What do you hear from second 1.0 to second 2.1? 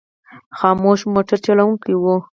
مو موټر چلوونکی و.